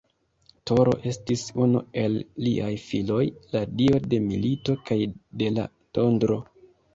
[0.69, 2.15] Toro estis unu el
[2.45, 3.19] liaj filoj,
[3.53, 4.99] la dio de milito kaj
[5.43, 6.41] de la tondro.